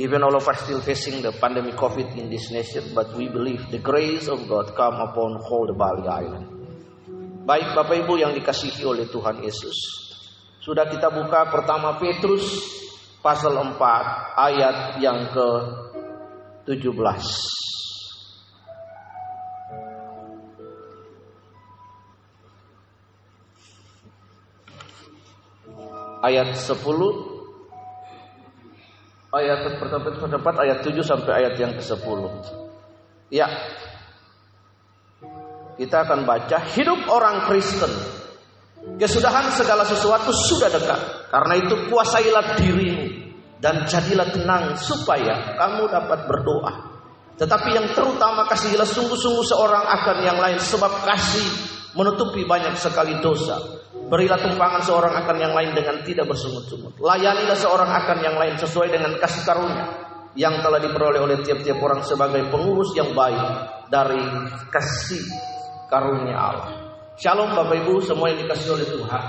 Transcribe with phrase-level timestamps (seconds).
[0.00, 3.68] Even all of us still facing the pandemic COVID in this nation, but we believe
[3.68, 6.48] the grace of God come upon whole the Bali Island.
[7.44, 9.76] Baik Bapak Ibu yang dikasihi oleh Tuhan Yesus.
[10.64, 12.40] Sudah kita buka pertama Petrus
[13.20, 13.76] pasal 4
[14.38, 15.48] ayat yang ke
[16.72, 16.88] 17.
[26.22, 27.41] Ayat 10
[29.32, 29.80] ayat
[30.20, 32.20] terdapat ayat 7 sampai ayat yang ke-10.
[33.32, 33.48] Ya.
[35.80, 37.90] Kita akan baca hidup orang Kristen.
[39.00, 41.00] Kesudahan segala sesuatu sudah dekat.
[41.32, 46.92] Karena itu kuasailah dirimu dan jadilah tenang supaya kamu dapat berdoa.
[47.40, 53.58] Tetapi yang terutama kasihilah sungguh-sungguh seorang akan yang lain sebab kasih menutupi banyak sekali dosa.
[54.12, 57.00] Berilah tumpangan seorang akan yang lain dengan tidak bersungut-sungut.
[57.00, 59.86] Layanilah seorang akan yang lain sesuai dengan kasih karunia
[60.36, 63.40] yang telah diperoleh oleh tiap-tiap orang sebagai pengurus yang baik
[63.92, 64.20] dari
[64.72, 65.20] kasih
[65.92, 66.72] karunia Allah.
[67.20, 69.24] Shalom Bapak Ibu semua yang dikasih oleh Tuhan.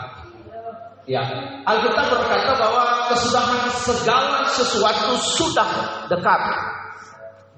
[1.03, 1.19] Ya,
[1.67, 5.69] Alkitab berkata bahwa kesudahan segala sesuatu sudah
[6.07, 6.41] dekat.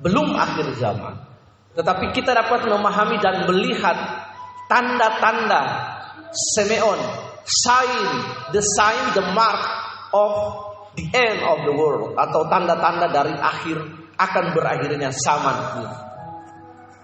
[0.02, 1.14] Belum akhir zaman.
[1.78, 3.94] Tetapi kita dapat memahami dan melihat
[4.70, 5.94] tanda-tanda
[6.36, 7.00] Simeon,
[7.48, 8.04] sign,
[8.52, 9.62] the sign, the mark
[10.12, 10.32] of
[11.00, 13.78] the end of the world atau tanda-tanda dari akhir
[14.16, 15.96] akan berakhirnya zaman ini.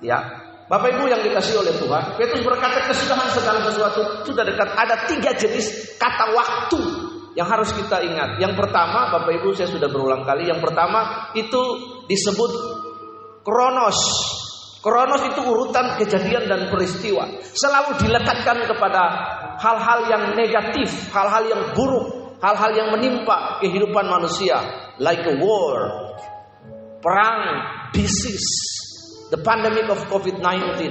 [0.02, 0.20] Ya,
[0.67, 4.67] Bapak Ibu yang dikasih oleh Tuhan, Petrus berkata kesudahan segala sesuatu sudah dekat.
[4.72, 6.82] Ada tiga jenis kata waktu
[7.36, 8.39] yang harus kita ingat.
[8.39, 10.48] Yang pertama, Bapak Ibu saya sudah berulang kali.
[10.48, 11.62] Yang pertama itu
[12.08, 12.52] disebut
[13.48, 14.00] kronos
[14.82, 17.30] Kronos itu urutan kejadian dan peristiwa.
[17.54, 19.02] Selalu dilekatkan kepada
[19.62, 24.58] hal-hal yang negatif, hal-hal yang buruk, hal-hal yang menimpa kehidupan manusia.
[24.98, 25.78] Like a war,
[26.98, 27.42] perang,
[27.94, 28.50] disease,
[29.30, 30.82] the pandemic of COVID-19.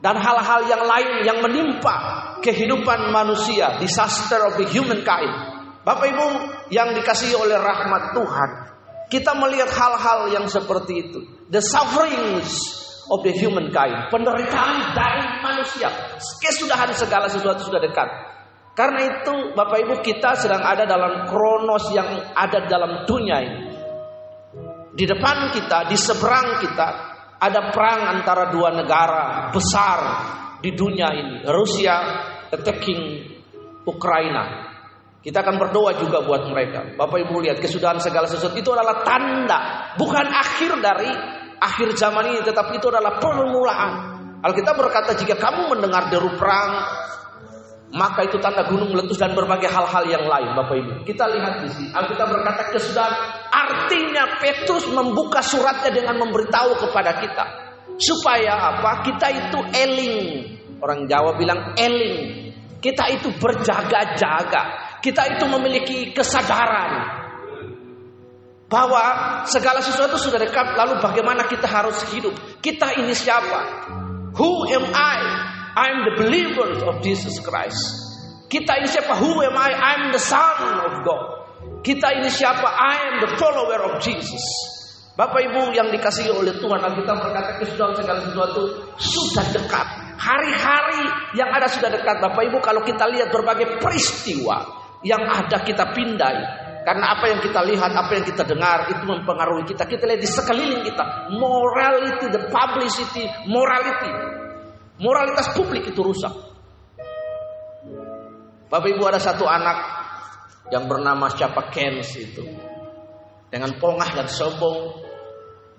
[0.00, 1.96] Dan hal-hal yang lain yang menimpa
[2.42, 5.30] kehidupan manusia, disaster of the humankind.
[5.86, 6.26] Bapak Ibu
[6.74, 8.50] yang dikasihi oleh rahmat Tuhan,
[9.10, 11.18] kita melihat hal-hal yang seperti itu.
[11.50, 12.54] The sufferings
[13.10, 14.08] of the humankind.
[14.14, 15.90] Penderitaan dari manusia.
[16.38, 18.06] Kesudahan segala sesuatu sudah dekat.
[18.78, 23.60] Karena itu Bapak Ibu kita sedang ada dalam kronos yang ada dalam dunia ini.
[24.94, 26.88] Di depan kita, di seberang kita
[27.40, 30.00] ada perang antara dua negara besar
[30.62, 31.36] di dunia ini.
[31.50, 31.96] Rusia
[32.54, 33.26] attacking
[33.82, 34.69] Ukraina.
[35.20, 36.96] Kita akan berdoa juga buat mereka.
[36.96, 41.12] Bapak Ibu lihat kesudahan segala sesuatu itu adalah tanda, bukan akhir dari
[41.60, 43.90] akhir zaman ini, tetapi itu adalah permulaan.
[44.40, 46.88] Alkitab berkata jika kamu mendengar deru perang,
[47.92, 50.92] maka itu tanda gunung meletus dan berbagai hal-hal yang lain, Bapak Ibu.
[51.04, 51.92] Kita lihat di sini.
[51.92, 53.14] Alkitab berkata kesudahan
[53.52, 57.44] artinya Petrus membuka suratnya dengan memberitahu kepada kita
[58.00, 59.04] supaya apa?
[59.04, 60.16] Kita itu eling.
[60.80, 62.48] Orang Jawa bilang eling.
[62.80, 64.89] Kita itu berjaga-jaga.
[65.00, 67.20] Kita itu memiliki kesadaran
[68.70, 69.02] bahwa
[69.50, 72.32] segala sesuatu sudah dekat lalu bagaimana kita harus hidup.
[72.62, 73.90] Kita ini siapa?
[74.38, 75.18] Who am I?
[75.74, 77.82] I'm the believer of Jesus Christ.
[78.46, 79.18] Kita ini siapa?
[79.18, 79.70] Who am I?
[79.74, 81.24] I'm the son of God.
[81.82, 82.68] Kita ini siapa?
[82.68, 84.42] I am the follower of Jesus.
[85.18, 88.62] Bapak Ibu yang dikasihi oleh Tuhan, kita berkata kesudahan segala sesuatu
[88.96, 89.86] sudah dekat.
[90.16, 91.02] Hari-hari
[91.36, 92.22] yang ada sudah dekat.
[92.22, 96.68] Bapak Ibu kalau kita lihat berbagai peristiwa yang ada kita pindai.
[96.80, 99.84] Karena apa yang kita lihat, apa yang kita dengar itu mempengaruhi kita.
[99.84, 104.12] Kita lihat di sekeliling kita, morality, the publicity, morality.
[105.00, 106.32] Moralitas publik itu rusak.
[108.70, 109.76] Bapak Ibu ada satu anak
[110.72, 112.44] yang bernama siapa Kens itu.
[113.50, 115.04] Dengan pongah dan sombong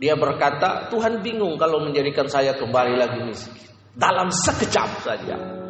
[0.01, 3.69] dia berkata, Tuhan bingung kalau menjadikan saya kembali lagi miskin.
[3.93, 5.60] Dalam sekejap saja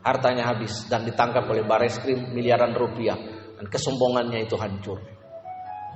[0.00, 3.16] hartanya habis dan ditangkap oleh baris krim miliaran rupiah
[3.60, 4.98] dan kesombongannya itu hancur.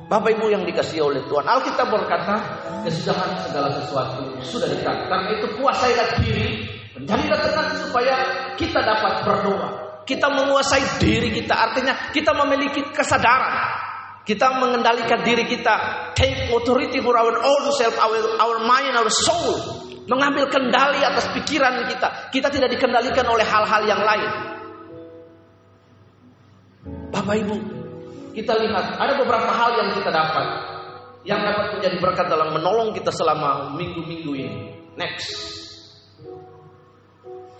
[0.05, 2.37] Bapak Ibu yang dikasih oleh Tuhan, Alkitab berkata,
[2.85, 4.69] kesudahan segala sesuatu sudah.
[4.85, 6.67] Karena itu kuasailah diri,
[6.99, 8.17] menjadilah tenang supaya
[8.59, 9.69] kita dapat berdoa.
[10.05, 13.81] Kita menguasai diri kita, artinya kita memiliki kesadaran.
[14.25, 19.84] Kita mengendalikan diri kita, take authority for our own self, our, our mind, our soul.
[20.05, 22.29] Mengambil kendali atas pikiran kita.
[22.29, 24.31] Kita tidak dikendalikan oleh hal-hal yang lain.
[27.09, 27.56] Bapak Ibu,
[28.37, 30.47] kita lihat ada beberapa hal yang kita dapat.
[31.25, 34.59] Yang dapat menjadi berkat dalam menolong kita selama minggu-minggu ini.
[35.01, 35.55] Next.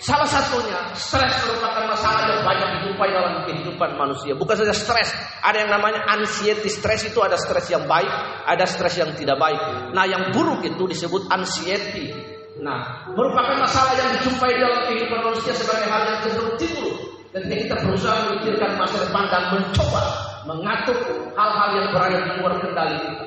[0.05, 4.37] Salah satunya, stres merupakan masalah yang banyak dijumpai dalam kehidupan manusia.
[4.37, 5.09] Bukan saja stres,
[5.41, 6.69] ada yang namanya anxiety.
[6.69, 8.13] Stres itu ada stres yang baik,
[8.45, 9.57] ada stres yang tidak baik.
[9.97, 12.34] Nah, yang buruk itu disebut anxiety.
[12.65, 16.97] Nah, merupakan masalah yang dijumpai dalam kehidupan manusia sebagai hal yang cenderung timbul.
[17.29, 20.03] Ketika kita berusaha memikirkan masa depan dan mencoba
[20.49, 20.97] mengatur
[21.37, 23.27] hal-hal yang berada di luar kendali kita.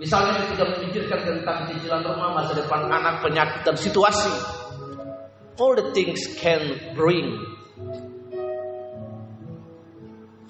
[0.00, 4.32] Misalnya ketika memikirkan tentang cicilan rumah, masa depan anak, penyakit, dan situasi.
[5.60, 7.36] All the things can bring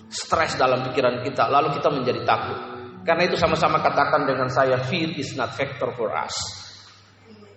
[0.07, 2.59] stres dalam pikiran kita lalu kita menjadi takut.
[3.03, 6.60] Karena itu sama-sama katakan dengan saya fear is not factor for us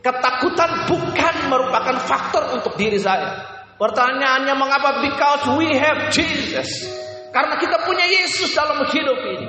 [0.04, 3.40] ketakutan bukan merupakan faktor untuk diri saya
[3.80, 6.68] pertanyaannya mengapa because we have Jesus
[7.32, 9.48] karena kita punya Yesus dalam hidup ini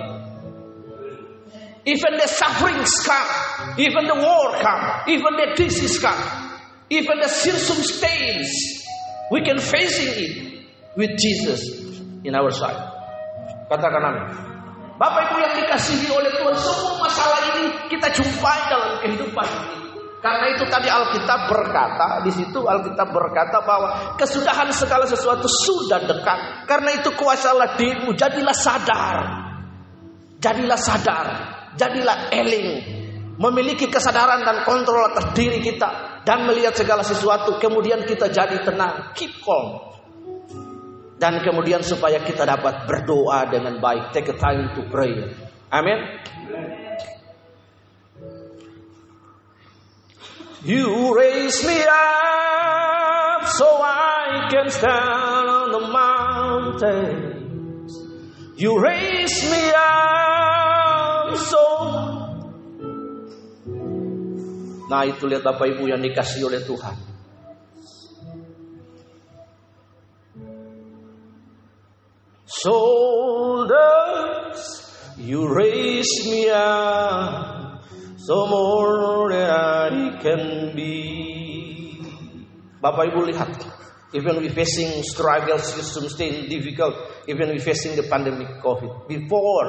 [1.85, 3.31] even the sufferings come
[3.77, 6.45] even the war come even the disease come
[6.91, 8.53] Even the circumstance,
[9.31, 10.33] we can facing it
[10.97, 11.65] with Jesus
[12.23, 12.77] in our side.
[13.73, 14.27] Katakan amin.
[15.01, 19.84] Bapak Ibu yang dikasihi oleh Tuhan, semua masalah ini kita jumpai dalam kehidupan ini.
[20.25, 26.65] Karena itu tadi Alkitab berkata, di situ Alkitab berkata bahwa kesudahan segala sesuatu sudah dekat.
[26.65, 29.17] Karena itu kuasalah dirimu, jadilah sadar.
[30.41, 31.27] Jadilah sadar,
[31.77, 32.69] jadilah eling,
[33.37, 39.13] memiliki kesadaran dan kontrol atas diri kita dan melihat segala sesuatu kemudian kita jadi tenang.
[39.13, 39.93] Keep calm.
[41.21, 44.17] Dan kemudian supaya kita dapat berdoa dengan baik.
[44.17, 45.13] Take a time to pray.
[45.69, 46.01] Amin
[50.65, 57.93] You raise me up so I can stand on the mountains.
[58.57, 61.61] You raise me up so
[64.89, 66.97] Nah itu lihat Bapak Ibu yang dikasih oleh Tuhan.
[72.65, 74.65] Shoulders,
[75.21, 77.85] you raise me up,
[78.17, 79.04] so more
[80.21, 80.93] can be.
[82.85, 83.51] Bapak Ibu lihat,
[84.13, 86.95] even we facing struggles, still difficult,
[87.25, 89.09] even we facing the pandemic COVID.
[89.09, 89.69] Before,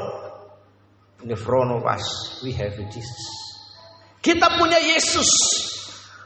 [1.24, 2.04] in the front of us,
[2.44, 3.24] we have Jesus.
[4.20, 5.30] Kita punya Yesus.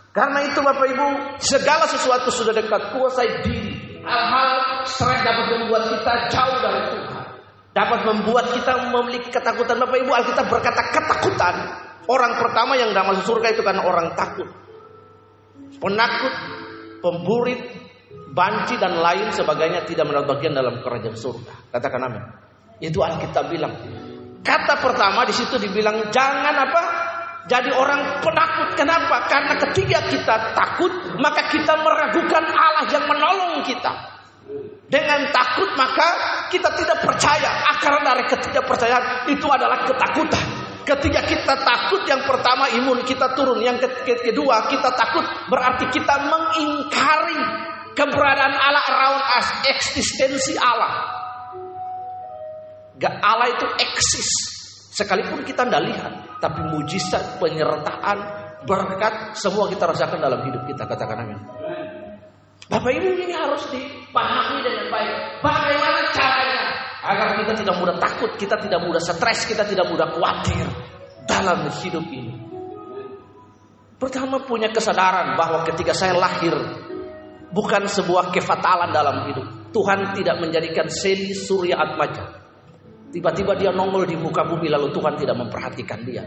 [0.09, 1.07] Karena itu Bapak Ibu,
[1.37, 4.01] segala sesuatu sudah dekat kuasai diri.
[4.01, 7.25] Hal-hal stres dapat membuat kita jauh dari Tuhan.
[7.69, 9.77] Dapat membuat kita memiliki ketakutan.
[9.77, 11.55] Bapak Ibu, Alkitab berkata ketakutan.
[12.09, 14.49] Orang pertama yang dalam masuk surga itu karena orang takut.
[15.77, 16.33] Penakut,
[17.05, 17.61] pemburit,
[18.33, 21.69] banci dan lain sebagainya tidak mendapat bagian dalam kerajaan surga.
[21.69, 22.23] Katakan amin.
[22.81, 23.77] Itu Alkitab bilang.
[24.41, 26.83] Kata pertama di situ dibilang jangan apa?
[27.49, 28.77] jadi orang penakut.
[28.77, 29.25] Kenapa?
[29.25, 33.91] Karena ketika kita takut, maka kita meragukan Allah yang menolong kita.
[34.89, 36.07] Dengan takut maka
[36.53, 37.49] kita tidak percaya.
[37.73, 40.45] Akar dari ketidakpercayaan itu adalah ketakutan.
[40.89, 47.41] Ketika kita takut yang pertama imun kita turun, yang kedua kita takut berarti kita mengingkari
[47.93, 51.21] keberadaan Allah around us, eksistensi Allah.
[52.97, 54.29] Gak Allah itu eksis,
[54.99, 56.13] Sekalipun kita tidak lihat,
[56.43, 58.17] tapi mujizat, penyertaan,
[58.67, 60.83] berkat, semua kita rasakan dalam hidup kita.
[60.83, 61.39] Katakan amin.
[62.67, 65.15] Bapak Ibu ini harus dipahami dengan baik.
[65.39, 65.78] Agar
[67.49, 70.65] kita tidak mudah takut, kita tidak mudah stres, kita tidak mudah khawatir
[71.25, 72.37] dalam hidup ini.
[73.99, 76.55] Pertama punya kesadaran bahwa ketika saya lahir
[77.49, 79.47] bukan sebuah kefatalan dalam hidup.
[79.69, 82.25] Tuhan tidak menjadikan seli surya atmaja.
[83.09, 86.23] Tiba-tiba dia nongol di muka bumi lalu Tuhan tidak memperhatikan dia.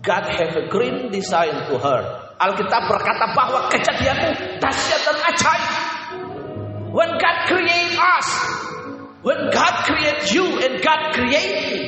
[0.00, 2.00] God have a great design to her.
[2.40, 5.72] Alkitab berkata bahwa kejadianmu dahsyat dan ajaib.
[6.90, 8.28] When God create us,
[9.22, 11.80] when God create you and God create me,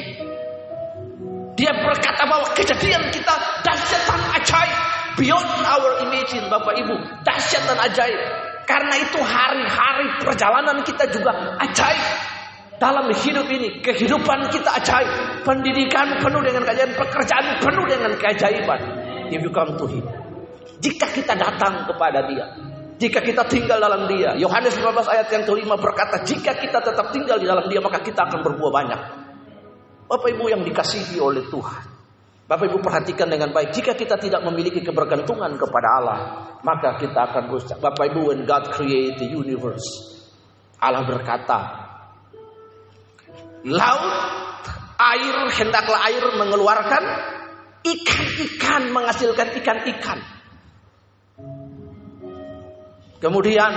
[1.56, 3.34] dia berkata bahwa kejadian kita
[3.64, 4.78] dahsyat dan ajaib.
[5.12, 8.20] Beyond our imagine, Bapak Ibu, dahsyat dan ajaib.
[8.64, 12.04] Karena itu hari-hari perjalanan kita juga ajaib
[12.82, 15.06] dalam hidup ini kehidupan kita ajaib
[15.46, 18.80] pendidikan penuh dengan keajaiban pekerjaan penuh dengan keajaiban
[19.30, 20.02] if you come to him
[20.82, 22.42] jika kita datang kepada dia
[23.02, 24.38] jika kita tinggal dalam dia.
[24.38, 28.30] Yohanes 15 ayat yang kelima berkata jika kita tetap tinggal di dalam dia maka kita
[28.30, 29.00] akan berbuah banyak.
[30.06, 31.84] Bapak Ibu yang dikasihi oleh Tuhan.
[32.46, 33.74] Bapak Ibu perhatikan dengan baik.
[33.74, 36.18] Jika kita tidak memiliki kebergantungan kepada Allah
[36.62, 37.82] maka kita akan rusak.
[37.82, 39.82] Bapak Ibu when God create the universe
[40.78, 41.58] Allah berkata
[43.62, 44.14] laut,
[44.98, 47.02] air, hendaklah air mengeluarkan
[47.82, 50.18] ikan-ikan, menghasilkan ikan-ikan.
[53.22, 53.70] Kemudian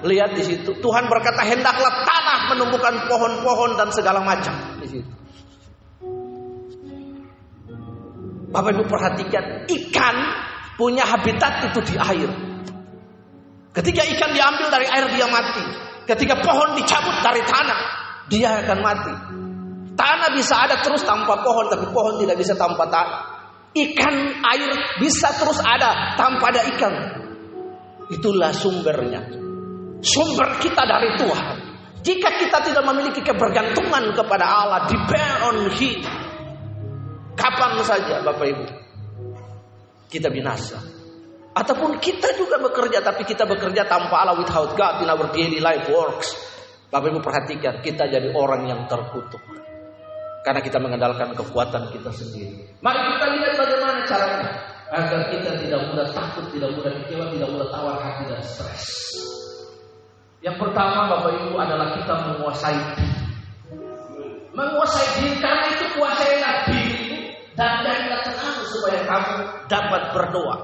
[0.00, 5.12] lihat di situ Tuhan berkata hendaklah tanah menumbuhkan pohon-pohon dan segala macam di situ.
[8.48, 10.16] Bapak Ibu perhatikan ikan
[10.80, 12.30] punya habitat itu di air.
[13.76, 15.64] Ketika ikan diambil dari air dia mati.
[16.08, 17.80] Ketika pohon dicabut dari tanah
[18.32, 19.12] dia akan mati.
[19.92, 23.20] Tanah bisa ada terus tanpa pohon tapi pohon tidak bisa tanpa tanah.
[23.76, 27.17] Ikan air bisa terus ada tanpa ada ikan.
[28.08, 29.20] Itulah sumbernya.
[30.00, 31.56] Sumber kita dari Tuhan.
[31.98, 36.00] Jika kita tidak memiliki kebergantungan kepada Allah, depend on Him.
[37.34, 38.64] Kapan saja Bapak Ibu
[40.08, 40.80] kita binasa.
[41.52, 45.86] Ataupun kita juga bekerja tapi kita bekerja tanpa Allah without God in our daily life
[45.92, 46.32] works.
[46.88, 49.42] Bapak Ibu perhatikan kita jadi orang yang terkutuk.
[50.46, 52.80] Karena kita mengandalkan kekuatan kita sendiri.
[52.80, 57.68] Mari kita lihat bagaimana caranya agar kita tidak mudah takut, tidak mudah kecewa, tidak mudah
[57.68, 58.84] tawar hati dan stres.
[60.40, 63.08] Yang pertama Bapak Ibu adalah kita menguasai diri.
[64.54, 67.08] Menguasai diri karena itu kuasailah diri
[67.58, 69.34] dan jadilah tenang supaya kamu
[69.66, 70.56] dapat berdoa.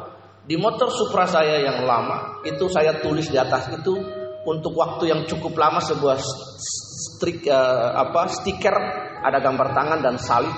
[0.44, 3.96] Di motor Supra saya yang lama itu saya tulis di atas itu
[4.44, 8.76] untuk waktu yang cukup lama sebuah strik uh, apa stiker
[9.24, 10.54] ada gambar tangan dan salib.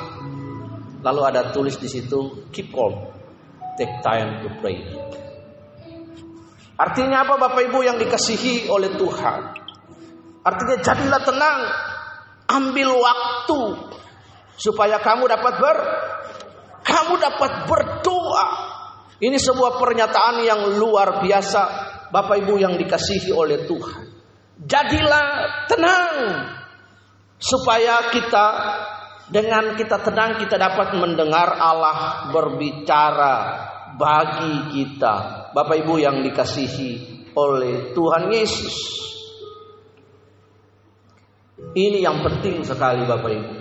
[1.07, 3.16] Lalu ada tulis di situ keep calm,
[3.77, 4.81] take time to pray.
[6.77, 9.41] Artinya apa Bapak Ibu yang dikasihi oleh Tuhan?
[10.45, 11.59] Artinya jadilah tenang,
[12.53, 13.61] ambil waktu
[14.57, 15.79] supaya kamu dapat ber
[16.87, 18.47] kamu dapat berdoa.
[19.17, 21.63] Ini sebuah pernyataan yang luar biasa
[22.13, 24.05] Bapak Ibu yang dikasihi oleh Tuhan.
[24.61, 25.27] Jadilah
[25.69, 26.17] tenang
[27.41, 28.47] supaya kita
[29.27, 33.35] dengan kita tenang kita dapat mendengar Allah berbicara
[33.99, 35.49] bagi kita.
[35.51, 36.91] Bapak Ibu yang dikasihi
[37.35, 38.77] oleh Tuhan Yesus.
[41.77, 43.53] Ini yang penting sekali Bapak Ibu.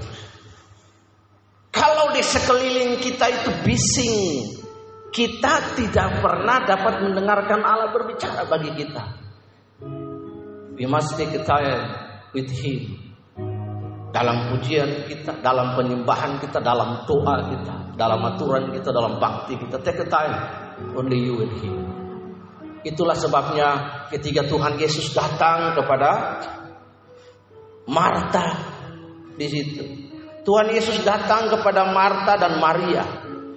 [1.72, 4.20] Kalau di sekeliling kita itu bising,
[5.12, 9.04] kita tidak pernah dapat mendengarkan Allah berbicara bagi kita.
[10.76, 11.88] We must take time
[12.36, 13.05] with Him.
[14.16, 19.76] Dalam pujian kita, dalam penyembahan kita, dalam doa kita, dalam aturan kita, dalam bakti kita.
[19.84, 20.36] Take a time,
[20.96, 21.76] only you and Him.
[22.88, 23.68] Itulah sebabnya
[24.14, 26.40] ketika Tuhan Yesus datang kepada
[27.92, 28.56] Marta
[29.36, 29.84] di situ.
[30.46, 33.04] Tuhan Yesus datang kepada Marta dan Maria.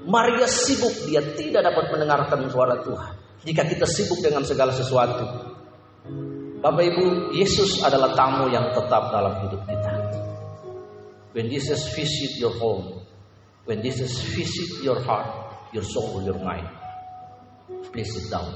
[0.09, 3.13] Maria sibuk, dia tidak dapat mendengarkan suara Tuhan.
[3.45, 5.55] Jika kita sibuk dengan segala sesuatu.
[6.59, 9.78] Bapak Ibu, Yesus adalah tamu yang tetap dalam hidup kita.
[11.37, 13.05] When Jesus visit your home,
[13.69, 15.29] when Jesus visit your heart,
[15.77, 16.65] your soul, your mind,
[17.93, 18.49] please sit down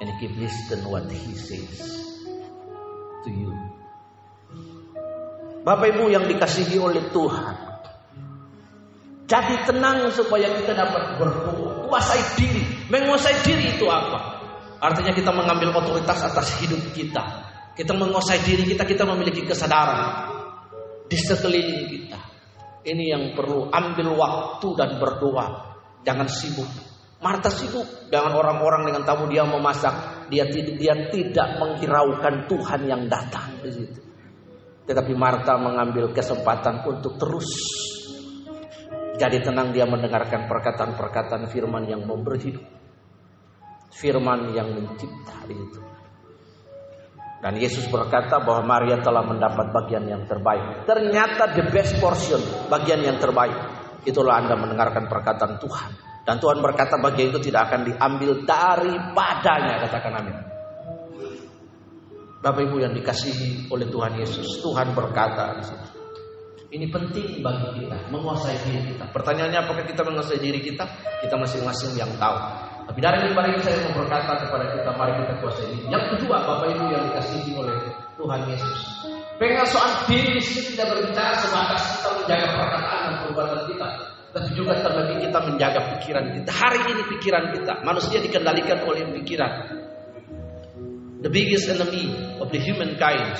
[0.00, 1.76] and keep listen what He says
[3.24, 3.52] to you.
[5.60, 7.56] Bapak Ibu yang dikasihi oleh Tuhan.
[9.26, 11.90] Jadi tenang supaya kita dapat berdoa.
[11.90, 12.62] Kuasai diri.
[12.86, 14.38] Menguasai diri itu apa?
[14.78, 17.22] Artinya kita mengambil otoritas atas hidup kita.
[17.74, 20.35] Kita menguasai diri kita, kita memiliki kesadaran
[21.06, 22.20] di sekeliling kita.
[22.86, 25.46] Ini yang perlu ambil waktu dan berdoa.
[26.06, 26.70] Jangan sibuk.
[27.18, 30.28] Marta sibuk dengan orang-orang dengan tamu dia memasak.
[30.30, 34.00] Dia dia tidak menghiraukan Tuhan yang datang di situ.
[34.86, 37.50] Tetapi Marta mengambil kesempatan untuk terus
[39.16, 42.66] jadi tenang dia mendengarkan perkataan-perkataan firman yang memberi hidup.
[43.96, 45.80] Firman yang mencipta itu.
[47.36, 50.88] Dan Yesus berkata bahwa Maria telah mendapat bagian yang terbaik.
[50.88, 52.40] Ternyata the best portion,
[52.72, 53.54] bagian yang terbaik.
[54.08, 55.90] Itulah Anda mendengarkan perkataan Tuhan.
[56.26, 59.74] Dan Tuhan berkata bagian itu tidak akan diambil daripadanya.
[59.86, 60.36] Katakan amin.
[62.42, 64.62] Bapak Ibu yang dikasihi oleh Tuhan Yesus.
[64.62, 65.60] Tuhan berkata
[66.66, 69.06] ini penting bagi kita menguasai diri kita.
[69.14, 70.82] Pertanyaannya apakah kita menguasai diri kita?
[71.22, 72.36] Kita masing-masing yang tahu.
[72.96, 75.84] Tapi dari ini saya mau berkata kepada kita, mari kita kuasai diri.
[75.92, 77.76] Yang kedua, Bapak Ibu yang dikasihi oleh
[78.16, 78.80] Tuhan Yesus.
[79.36, 83.86] Penguasaan diri di sini tidak berbicara sebatas kita menjaga perkataan dan perbuatan kita,
[84.32, 86.50] tapi juga terlebih kita menjaga pikiran kita.
[86.56, 89.52] Hari ini pikiran kita, manusia dikendalikan oleh pikiran.
[91.20, 93.36] The biggest enemy of the humankind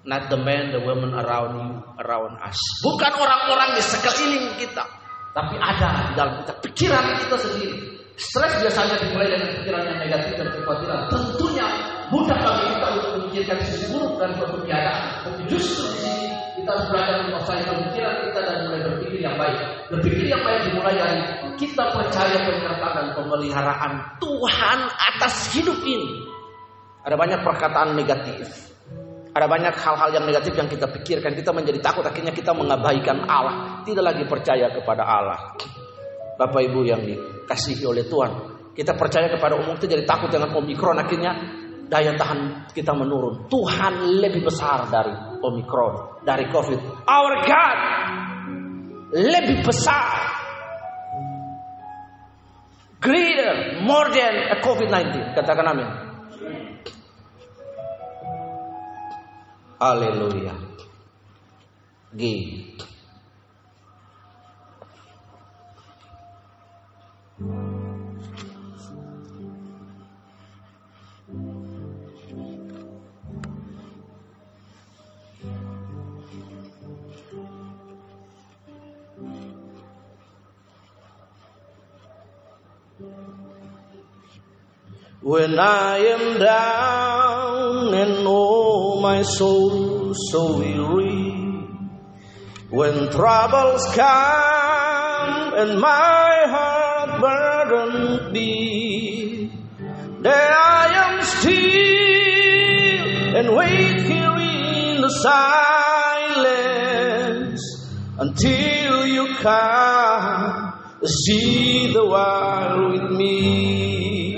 [0.00, 2.56] Not the man, the woman around you, around us.
[2.80, 4.99] Bukan orang-orang di sekeliling kita.
[5.30, 6.52] Tapi ada di dalam kita.
[6.66, 7.76] Pikiran kita sendiri.
[8.20, 11.00] Stres biasanya dimulai dari pikiran yang negatif dan kekhawatiran.
[11.08, 11.66] Tentunya
[12.12, 14.98] mudah bagi kita untuk memikirkan sisi buruk dan keadaan.
[15.24, 16.28] Tapi justru di sini
[16.60, 19.58] Kita harus belajar menguasai pemikiran kita dan mulai berpikir yang baik.
[19.88, 21.20] Berpikir yang baik dimulai dari
[21.56, 26.20] kita percaya penyertaan pemeliharaan Tuhan atas hidup ini.
[27.08, 28.69] Ada banyak perkataan negatif.
[29.30, 31.38] Ada banyak hal-hal yang negatif yang kita pikirkan.
[31.38, 33.86] Kita menjadi takut akhirnya kita mengabaikan Allah.
[33.86, 35.54] Tidak lagi percaya kepada Allah.
[36.34, 38.32] Bapak Ibu yang dikasihi oleh Tuhan.
[38.74, 40.98] Kita percaya kepada umum itu jadi takut dengan Omikron.
[40.98, 41.36] Akhirnya
[41.86, 43.46] daya tahan kita menurun.
[43.46, 45.14] Tuhan lebih besar dari
[45.46, 46.26] Omikron.
[46.26, 47.06] Dari COVID.
[47.06, 47.78] Our God
[49.14, 50.26] lebih besar.
[53.00, 55.32] Greater, more than COVID-19.
[55.38, 56.09] Katakan amin.
[59.80, 60.52] Haleluya.
[62.14, 62.76] G.
[85.22, 86.09] When I
[89.22, 91.32] soul so weary,
[92.70, 99.50] when troubles come and my heart burdened be,
[100.20, 101.80] there I am still
[103.36, 106.50] and wait here in the silence
[108.18, 110.70] until you come
[111.06, 114.36] see the world with me.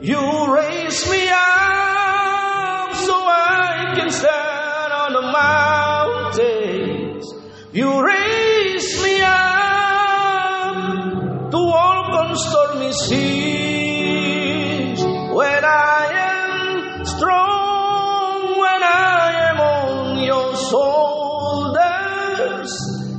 [0.00, 1.29] You raise me
[5.40, 7.24] mountains.
[7.72, 10.74] You raise me up
[11.54, 14.98] to walk on stormy seas.
[15.30, 16.02] When I
[16.34, 22.72] am strong, when I am on your shoulders,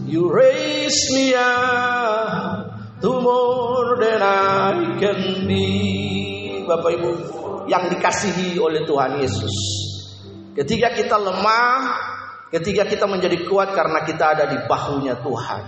[0.05, 6.65] you raise me up to more than I can be.
[6.67, 7.09] Bapak Ibu
[7.71, 9.55] yang dikasihi oleh Tuhan Yesus.
[10.51, 12.10] Ketika kita lemah,
[12.51, 15.63] ketika kita menjadi kuat karena kita ada di bahunya Tuhan.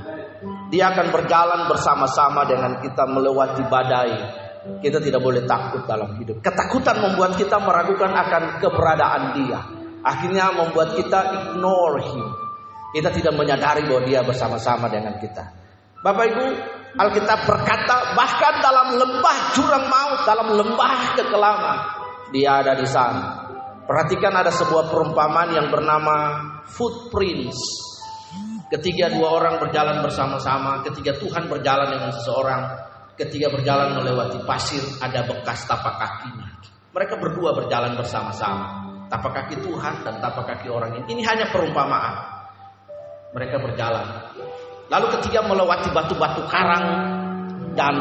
[0.70, 4.16] Dia akan berjalan bersama-sama dengan kita melewati badai.
[4.84, 6.44] Kita tidak boleh takut dalam hidup.
[6.44, 9.60] Ketakutan membuat kita meragukan akan keberadaan dia.
[10.04, 12.28] Akhirnya membuat kita ignore him.
[12.94, 15.44] Kita tidak menyadari bahwa dia bersama-sama dengan kita.
[16.04, 16.46] Bapak Ibu,
[17.00, 21.78] Alkitab berkata bahkan dalam lembah jurang maut, dalam lembah kekelaman,
[22.36, 23.43] dia ada di sana.
[23.84, 27.60] Perhatikan ada sebuah perumpamaan yang bernama footprints.
[28.72, 32.62] Ketika dua orang berjalan bersama-sama, ketika Tuhan berjalan dengan seseorang,
[33.20, 36.50] ketika berjalan melewati pasir ada bekas tapak kakinya.
[36.96, 38.90] Mereka berdua berjalan bersama-sama.
[39.12, 41.06] Tapak kaki Tuhan dan tapak kaki orang ini.
[41.20, 42.34] Ini hanya perumpamaan.
[43.34, 44.08] Mereka berjalan
[44.94, 46.86] Lalu ketika melewati batu-batu karang
[47.74, 47.94] dan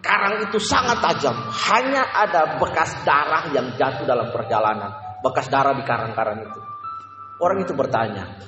[0.00, 5.84] karang itu sangat tajam, hanya ada bekas darah yang jatuh dalam perjalanan, bekas darah di
[5.84, 6.60] karang-karang itu.
[7.38, 8.38] Orang itu bertanya,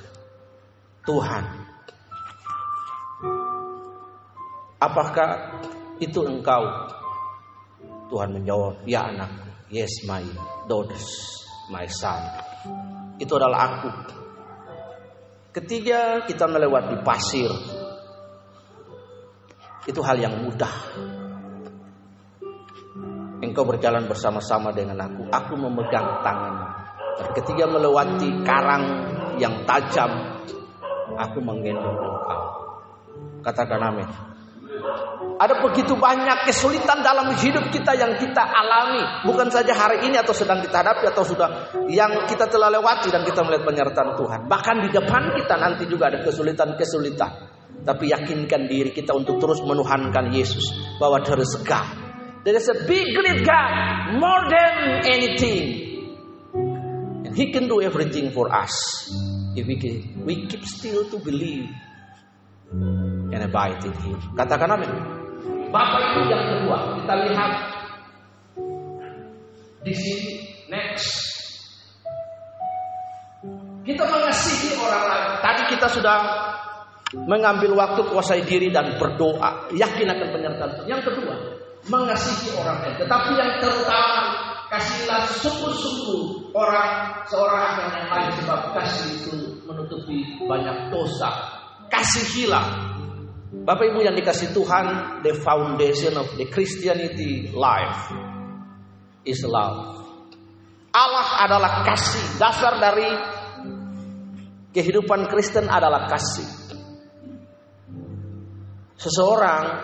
[1.07, 1.43] "Tuhan,
[4.79, 5.29] apakah
[5.99, 6.63] itu engkau?"
[8.11, 10.23] Tuhan menjawab, "Ya anakku, yes my
[10.67, 11.07] daughters,
[11.71, 12.19] my son."
[13.21, 13.89] Itu adalah aku
[15.51, 17.51] Ketiga, kita melewati pasir.
[19.83, 20.71] Itu hal yang mudah.
[23.41, 25.25] Engkau berjalan bersama-sama dengan aku.
[25.33, 26.67] Aku memegang tanganmu.
[27.17, 28.85] Dan ketiga melewati karang
[29.41, 30.09] yang tajam,
[31.17, 32.41] aku menggendong engkau.
[33.41, 34.09] Katakan amin.
[35.41, 39.25] Ada begitu banyak kesulitan dalam hidup kita yang kita alami.
[39.25, 41.49] Bukan saja hari ini atau sedang kita hadapi atau sudah
[41.89, 44.45] yang kita telah lewati dan kita melihat penyertaan Tuhan.
[44.45, 47.31] Bahkan di depan kita nanti juga ada kesulitan-kesulitan.
[47.81, 50.77] Tapi yakinkan diri kita untuk terus menuhankan Yesus.
[51.01, 52.00] Bahwa is God.
[52.41, 54.17] There is a big great God.
[54.17, 55.63] More than anything.
[57.25, 58.73] And He can do everything for us.
[59.53, 61.69] If we, can, we keep still to believe
[62.71, 64.17] and abide in Him.
[64.33, 64.91] Katakan amin.
[65.71, 67.51] Bapak itu yang kedua, kita lihat
[69.87, 70.33] di sini
[70.67, 71.09] next.
[73.81, 75.29] Kita mengasihi orang lain.
[75.41, 76.17] Tadi kita sudah
[77.25, 80.71] mengambil waktu kuasai diri dan berdoa, yakin akan penyertaan.
[80.87, 81.35] Yang kedua,
[81.89, 82.95] mengasihi orang lain.
[83.01, 84.21] Tetapi yang terutama,
[84.69, 91.29] kasihlah sungguh-sungguh orang seorang akan yang lain sebab kasih itu menutupi banyak dosa.
[91.91, 92.91] Kasihilah
[93.51, 98.07] Bapak Ibu yang dikasih Tuhan, the foundation of the Christianity life
[99.27, 99.99] is love.
[100.95, 103.11] Allah adalah kasih, dasar dari
[104.71, 106.47] Kehidupan Kristen adalah kasih.
[108.95, 109.83] Seseorang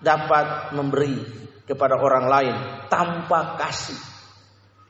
[0.00, 1.16] dapat memberi
[1.66, 2.56] kepada orang lain
[2.86, 3.98] tanpa kasih.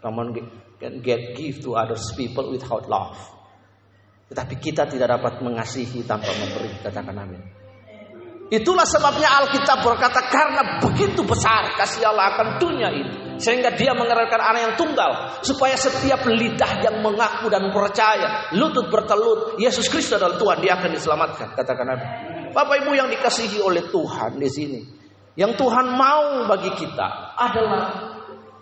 [0.05, 0.37] Someone
[0.77, 3.17] can get give to others people without love.
[4.27, 6.71] Tetapi kita tidak dapat mengasihi tanpa memberi.
[6.83, 7.43] Katakan amin.
[8.47, 13.15] Itulah sebabnya Alkitab berkata karena begitu besar kasih Allah akan dunia ini.
[13.43, 15.43] Sehingga dia mengerahkan anak yang tunggal.
[15.43, 18.51] Supaya setiap lidah yang mengaku dan percaya.
[18.55, 19.59] Lutut bertelut.
[19.59, 20.63] Yesus Kristus adalah Tuhan.
[20.63, 21.49] Dia akan diselamatkan.
[21.59, 22.09] Katakan amin.
[22.55, 24.81] Bapak Ibu yang dikasihi oleh Tuhan di sini.
[25.37, 28.17] Yang Tuhan mau bagi kita adalah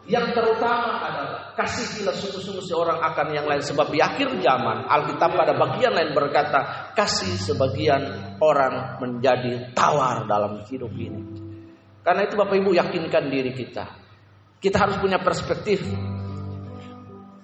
[0.04, 5.54] yang terutama adalah kasihlah sungguh-sungguh seorang akan yang lain sebab di akhir zaman Alkitab pada
[5.56, 11.22] bagian lain berkata kasih sebagian orang menjadi tawar dalam hidup ini.
[12.04, 13.86] Karena itu Bapak Ibu yakinkan diri kita.
[14.60, 15.80] Kita harus punya perspektif.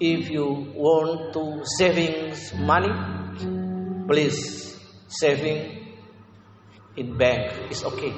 [0.01, 2.93] If you want to savings money,
[4.05, 4.75] please
[5.09, 5.81] saving
[6.99, 8.13] in bank is okay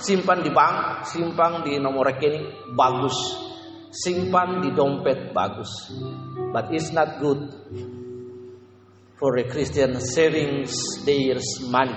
[0.00, 3.16] simpan di bank, simpan di nomor rekening bagus,
[3.90, 5.70] simpan di dompet bagus.
[6.54, 7.50] But it's not good
[9.18, 10.74] for a Christian savings
[11.06, 11.38] their
[11.70, 11.96] money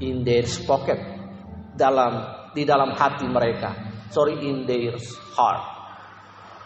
[0.00, 1.00] in their pocket
[1.76, 2.12] dalam
[2.54, 3.70] di dalam hati mereka.
[4.10, 4.98] Sorry in their
[5.36, 5.62] heart.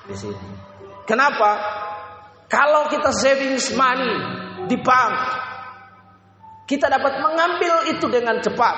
[0.09, 0.49] Di sini.
[1.05, 1.51] Kenapa?
[2.49, 4.13] Kalau kita savings money
[4.69, 5.15] di bank,
[6.65, 8.77] kita dapat mengambil itu dengan cepat.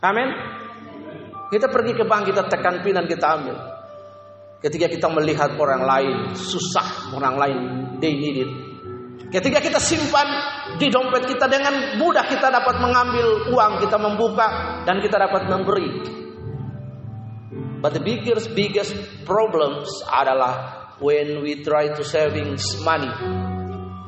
[0.00, 0.28] Amin.
[1.52, 3.56] Kita pergi ke bank, kita tekan pin dan kita ambil.
[4.64, 7.60] Ketika kita melihat orang lain susah, orang lain
[8.00, 8.50] they need it.
[9.28, 10.24] Ketika kita simpan
[10.80, 15.90] di dompet kita dengan mudah kita dapat mengambil uang, kita membuka dan kita dapat memberi.
[17.84, 18.96] But the biggest biggest
[19.28, 23.12] problems adalah when we try to saving money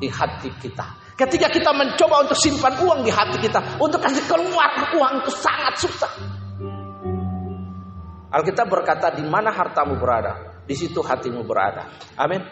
[0.00, 1.04] di hati kita.
[1.16, 5.74] Ketika kita mencoba untuk simpan uang di hati kita, untuk kasih keluar uang itu sangat
[5.80, 6.12] susah.
[8.36, 11.88] Alkitab berkata di mana hartamu berada, di situ hatimu berada.
[12.20, 12.44] Amin.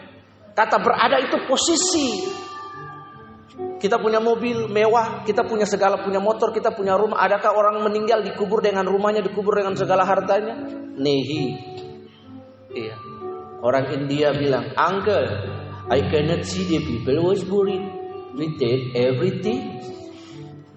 [0.57, 2.25] Kata berada itu posisi.
[3.77, 7.21] Kita punya mobil mewah, kita punya segala punya motor, kita punya rumah.
[7.21, 10.57] Adakah orang meninggal dikubur dengan rumahnya, dikubur dengan segala hartanya?
[10.97, 11.53] Nehi.
[12.73, 12.97] Iya.
[13.61, 15.27] Orang India bilang, Uncle,
[15.91, 17.85] I cannot see the people was buried
[18.33, 18.57] with
[18.97, 19.85] everything.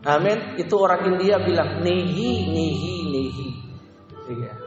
[0.04, 0.60] Amin.
[0.60, 3.48] Itu orang India bilang, nehi, nehi, nehi.
[4.36, 4.57] Iya.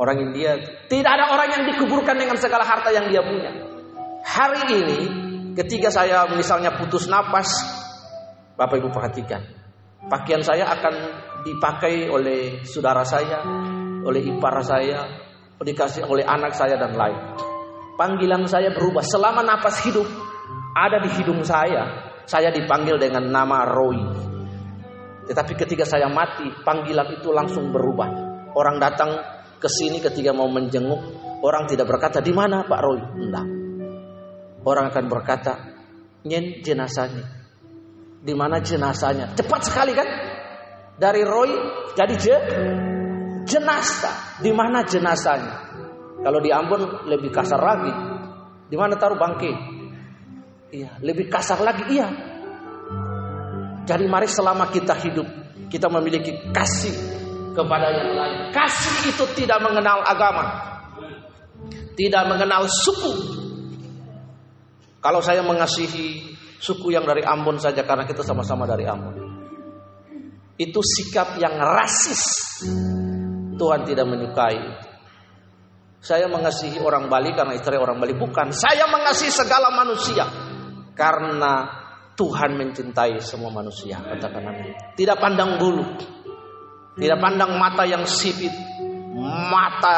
[0.00, 0.56] Orang India
[0.88, 3.52] tidak ada orang yang dikuburkan dengan segala harta yang dia punya.
[4.24, 5.00] Hari ini
[5.52, 7.52] ketika saya misalnya putus napas,
[8.56, 9.44] Bapak Ibu perhatikan.
[10.08, 10.94] Pakaian saya akan
[11.44, 13.44] dipakai oleh saudara saya,
[14.00, 15.04] oleh ipar saya,
[15.60, 17.36] dikasih oleh anak saya dan lain.
[18.00, 20.08] Panggilan saya berubah selama napas hidup
[20.72, 22.08] ada di hidung saya.
[22.24, 24.00] Saya dipanggil dengan nama Roy.
[25.28, 28.08] Tetapi ketika saya mati, panggilan itu langsung berubah.
[28.56, 30.98] Orang datang ke sini ketika mau menjenguk,
[31.44, 33.46] orang tidak berkata di mana Pak Roy, enggak.
[34.64, 35.52] Orang akan berkata,
[36.24, 37.28] nyen jenazahnya.
[38.20, 39.36] Di mana jenazahnya?
[39.36, 40.08] Cepat sekali kan?
[40.96, 41.52] Dari Roy
[41.92, 42.36] jadi je,
[43.44, 44.40] jenazah.
[44.40, 45.54] Di mana jenazahnya?
[46.20, 47.92] Kalau di Ambon lebih kasar lagi.
[48.68, 49.52] Di mana taruh bangke?
[50.72, 51.84] Iya, lebih kasar lagi.
[51.88, 52.08] Iya.
[53.84, 55.26] Jadi mari selama kita hidup,
[55.72, 57.19] kita memiliki kasih
[57.54, 58.38] kepada yang lain.
[58.54, 60.44] Kasih itu tidak mengenal agama.
[61.94, 63.12] Tidak mengenal suku.
[65.00, 69.16] Kalau saya mengasihi suku yang dari Ambon saja karena kita sama-sama dari Ambon.
[70.60, 72.24] Itu sikap yang rasis.
[73.56, 74.60] Tuhan tidak menyukai.
[76.00, 78.12] Saya mengasihi orang Bali karena istri orang Bali.
[78.16, 78.52] Bukan.
[78.52, 80.24] Saya mengasihi segala manusia.
[80.96, 81.80] Karena
[82.12, 84.00] Tuhan mencintai semua manusia.
[84.04, 84.76] Katakan amin.
[84.96, 85.84] Tidak pandang bulu.
[87.00, 88.52] Tidak pandang mata yang sipit,
[89.48, 89.96] mata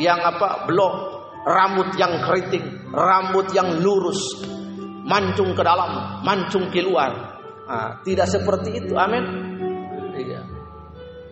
[0.00, 0.64] yang apa?
[0.64, 0.94] blok,
[1.44, 4.18] rambut yang keriting, rambut yang lurus,
[5.04, 7.36] mancung ke dalam, mancung keluar.
[7.68, 8.96] Nah, tidak seperti itu.
[8.96, 9.24] Amin.
[10.16, 10.40] Iya.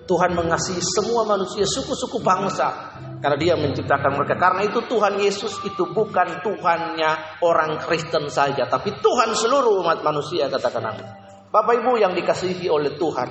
[0.05, 2.93] Tuhan mengasihi semua manusia, suku-suku bangsa.
[3.25, 4.37] Karena dia menciptakan mereka.
[4.37, 8.69] Karena itu Tuhan Yesus itu bukan Tuhannya orang Kristen saja.
[8.69, 11.24] Tapi Tuhan seluruh umat manusia katakan amin.
[11.55, 13.31] Bapak Ibu yang dikasihi oleh Tuhan.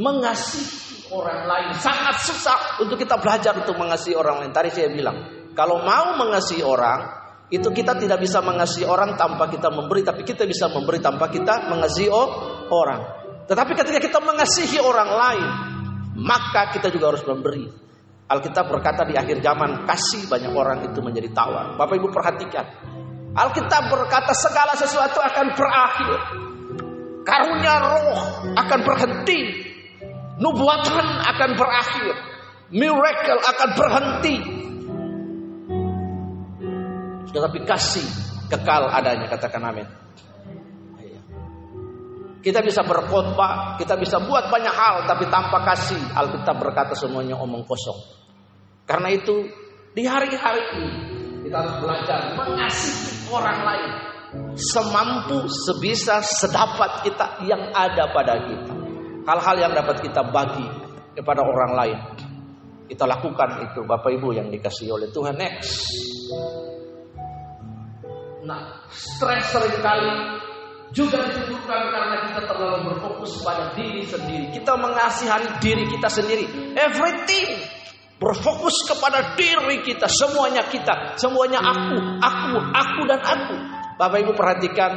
[0.00, 1.68] Mengasihi orang lain.
[1.76, 4.56] Sangat susah untuk kita belajar untuk mengasihi orang lain.
[4.56, 5.52] Tadi saya bilang.
[5.52, 7.20] Kalau mau mengasihi orang.
[7.52, 10.00] Itu kita tidak bisa mengasihi orang tanpa kita memberi.
[10.00, 12.08] Tapi kita bisa memberi tanpa kita mengasihi
[12.72, 13.00] orang.
[13.44, 15.48] Tetapi ketika kita mengasihi orang lain.
[16.24, 17.68] Maka kita juga harus memberi.
[18.32, 21.76] Alkitab berkata di akhir zaman kasih banyak orang itu menjadi tawar.
[21.76, 22.64] Bapak Ibu perhatikan.
[23.36, 26.47] Alkitab berkata segala sesuatu akan berakhir.
[27.28, 28.20] Karunia roh
[28.56, 29.40] akan berhenti.
[30.40, 32.14] Nubuatan akan berakhir.
[32.72, 34.36] Miracle akan berhenti.
[37.28, 38.08] Tetapi kasih
[38.48, 39.84] kekal adanya katakan amin.
[42.38, 47.66] Kita bisa berkhotbah, kita bisa buat banyak hal, tapi tanpa kasih, Alkitab berkata semuanya omong
[47.66, 47.98] kosong.
[48.88, 49.44] Karena itu,
[49.92, 50.90] di hari-hari ini
[51.44, 54.07] kita harus belajar mengasihi orang lain
[54.56, 58.72] semampu, sebisa, sedapat kita yang ada pada kita.
[59.28, 60.64] Hal-hal yang dapat kita bagi
[61.16, 61.98] kepada orang lain.
[62.88, 65.36] Kita lakukan itu Bapak Ibu yang dikasih oleh Tuhan.
[65.36, 65.84] Next.
[68.48, 70.40] Nah, stres sering kali
[70.96, 74.48] juga ditimbulkan karena kita terlalu berfokus pada diri sendiri.
[74.56, 76.48] Kita mengasihani diri kita sendiri.
[76.72, 77.60] Everything
[78.16, 83.56] berfokus kepada diri kita, semuanya kita, semuanya aku, aku, aku dan aku.
[83.98, 84.92] Bapak Ibu perhatikan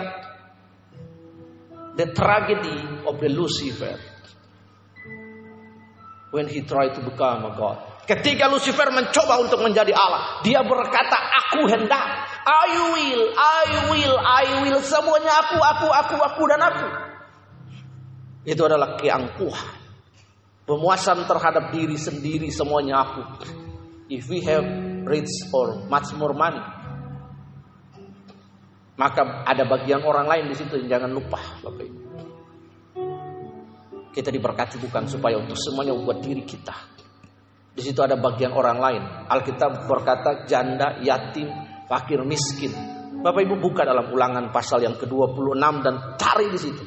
[1.98, 2.78] the tragedy
[3.10, 3.98] of the Lucifer
[6.32, 7.78] when he tried to become a god.
[8.06, 12.06] Ketika Lucifer mencoba untuk menjadi Allah, dia berkata, "Aku hendak,
[12.46, 16.88] I will, I will, I will." Semuanya aku, aku, aku, aku dan aku.
[18.42, 19.82] Itu adalah keangkuhan.
[20.66, 23.22] Pemuasan terhadap diri sendiri semuanya aku.
[24.10, 24.66] If we have
[25.08, 26.62] rich or much more money,
[28.99, 31.99] maka ada bagian orang lain di situ yang jangan lupa, Bapak Ibu.
[34.12, 36.75] Kita diberkati bukan supaya untuk semuanya buat diri kita.
[37.71, 39.04] Di situ ada bagian orang lain.
[39.32, 41.47] Alkitab berkata janda, yatim,
[41.88, 42.75] fakir, miskin.
[43.23, 46.84] Bapak Ibu buka dalam ulangan pasal yang ke-26 dan cari di situ.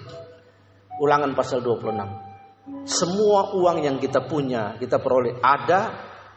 [1.01, 2.85] Ulangan pasal 26.
[2.85, 5.41] Semua uang yang kita punya, kita peroleh.
[5.41, 5.81] Ada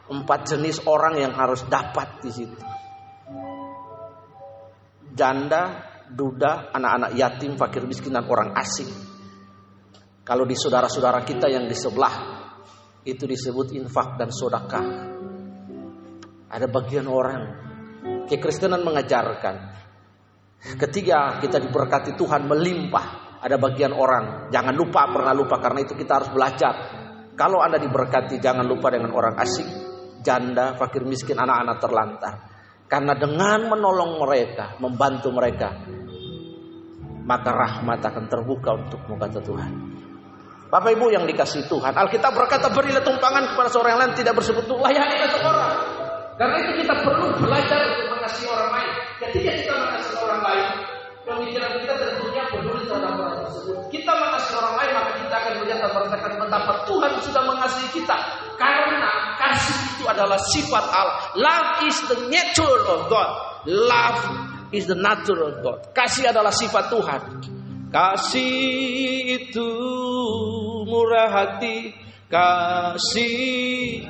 [0.08, 2.67] empat jenis orang yang harus dapat di situ.
[5.12, 5.62] Janda,
[6.08, 8.88] duda, anak-anak yatim, fakir miskin, dan orang asing.
[10.24, 12.14] Kalau di saudara-saudara kita yang di sebelah
[13.08, 14.84] itu disebut infak dan sodakah.
[16.48, 17.42] Ada bagian orang
[18.28, 19.56] kekristenan mengajarkan
[20.76, 23.26] ketika kita diberkati Tuhan melimpah.
[23.38, 26.74] Ada bagian orang jangan lupa pernah lupa karena itu kita harus belajar.
[27.38, 29.68] Kalau anda diberkati jangan lupa dengan orang asing,
[30.26, 32.34] janda, fakir miskin, anak-anak terlantar.
[32.88, 35.76] Karena dengan menolong mereka, membantu mereka,
[37.28, 39.72] maka rahmat akan terbuka untukmu kata Tuhan.
[40.72, 44.76] Bapak Ibu yang dikasih Tuhan, Alkitab berkata berilah tumpangan kepada seorang yang lain tidak bersekutu
[44.80, 45.76] layani orang.
[46.40, 48.90] Karena itu kita perlu belajar untuk mengasihi orang lain.
[49.20, 50.66] Ketika kita mengasihi orang lain,
[51.28, 53.76] pemikiran kita tentunya peduli terhadap orang tersebut.
[53.92, 58.16] Kita mengasihi orang lain maka kita akan melihat dan merasakan betapa Tuhan sudah mengasihi kita.
[58.56, 61.16] Karena kasih itu adalah sifat Allah.
[61.36, 63.30] Love is the nature of God.
[63.68, 64.20] Love
[64.72, 65.78] is the nature of God.
[65.92, 67.20] Kasih adalah sifat Tuhan.
[67.92, 68.56] Kasih
[69.36, 69.70] itu
[70.88, 71.92] murah hati,
[72.32, 74.08] kasih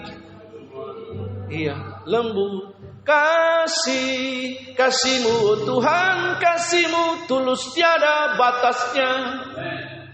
[1.50, 1.74] iya
[2.06, 2.78] lembut.
[3.08, 9.12] Kasih, kasihmu Tuhan, kasihmu tulus tiada batasnya.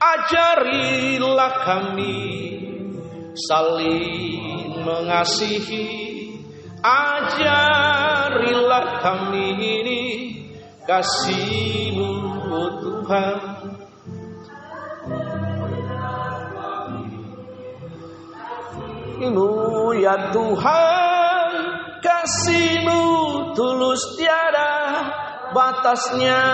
[0.04, 2.20] Ajarilah kami
[3.32, 6.12] saling mengasihi.
[6.84, 7.80] Ajarilah
[9.00, 10.02] kami ini
[10.84, 12.12] kasihmu
[12.84, 13.40] Tuhan.
[19.24, 19.48] Imu
[20.04, 21.52] ya Tuhan
[22.04, 23.00] kasihmu
[23.56, 25.08] tulus tiada
[25.56, 26.44] batasnya.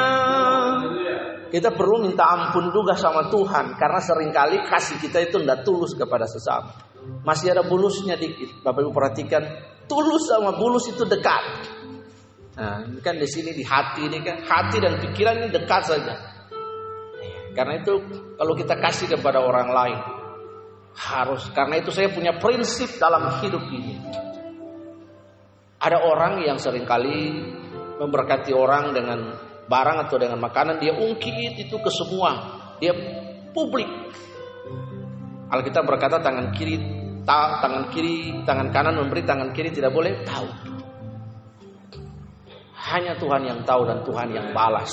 [1.50, 5.98] Kita perlu minta ampun juga sama Tuhan karena sering kali kasih kita itu tidak tulus
[5.98, 6.70] kepada sesama.
[7.26, 8.62] Masih ada bulusnya dikit.
[8.62, 9.42] Bapak Ibu perhatikan,
[9.90, 11.42] tulus sama bulus itu dekat.
[12.54, 16.14] Nah, ini kan di sini di hati ini kan hati dan pikiran ini dekat saja.
[17.50, 17.98] Karena itu
[18.38, 19.98] kalau kita kasih kepada orang lain
[20.94, 23.98] harus karena itu saya punya prinsip dalam hidup ini.
[25.82, 27.42] Ada orang yang sering kali
[27.98, 32.58] memberkati orang dengan barang atau dengan makanan dia ungkit itu ke semua.
[32.82, 32.90] Dia
[33.54, 33.86] publik.
[35.50, 36.78] Alkitab berkata tangan kiri
[37.22, 40.48] ta, tangan kiri, tangan kanan memberi, tangan kiri tidak boleh tahu.
[42.90, 44.90] Hanya Tuhan yang tahu dan Tuhan yang balas.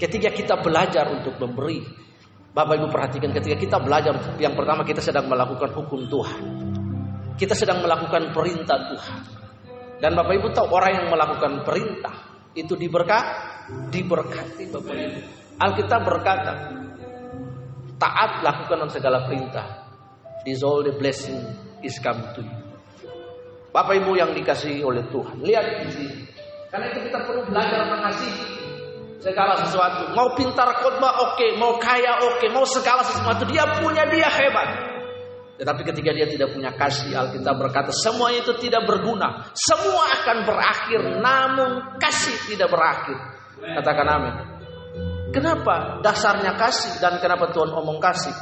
[0.00, 1.84] Ketika kita belajar untuk memberi,
[2.56, 6.42] Bapak Ibu perhatikan ketika kita belajar yang pertama kita sedang melakukan hukum Tuhan.
[7.36, 9.20] Kita sedang melakukan perintah Tuhan.
[10.00, 13.24] Dan Bapak Ibu tahu orang yang melakukan perintah itu diberkat,
[13.92, 15.20] diberkati Bapak Ibu.
[15.60, 16.52] Alkitab berkata,
[18.00, 19.84] taat lakukan segala perintah.
[20.48, 21.36] This all the blessing
[21.84, 22.58] is come to you.
[23.76, 26.16] Bapak Ibu yang dikasih oleh Tuhan, lihat di sini.
[26.72, 28.56] Karena itu kita perlu belajar mengasihi
[29.20, 30.16] segala sesuatu.
[30.16, 31.50] Mau pintar khotbah oke, okay.
[31.60, 32.48] mau kaya oke, okay.
[32.48, 34.95] mau segala sesuatu dia punya dia hebat.
[35.56, 39.48] Tetapi ketika dia tidak punya kasih, Alkitab berkata semua itu tidak berguna.
[39.56, 43.16] Semua akan berakhir, namun kasih tidak berakhir.
[43.56, 44.34] Katakan amin.
[45.32, 48.32] Kenapa dasarnya kasih dan kenapa Tuhan omong kasih?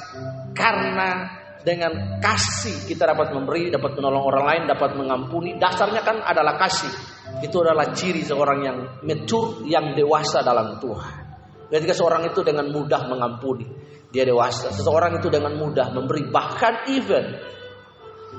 [0.55, 5.57] Karena dengan kasih kita dapat memberi, dapat menolong orang lain, dapat mengampuni.
[5.57, 6.93] Dasarnya kan adalah kasih.
[7.41, 11.15] Itu adalah ciri seorang yang mature, yang dewasa dalam Tuhan.
[11.73, 13.67] Ketika seorang itu dengan mudah mengampuni,
[14.15, 14.71] dia dewasa.
[14.71, 17.35] Seseorang itu dengan mudah memberi bahkan even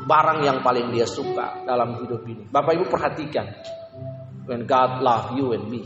[0.07, 2.47] barang yang paling dia suka dalam hidup ini.
[2.47, 3.47] Bapak Ibu perhatikan.
[4.47, 5.83] When God love you and me,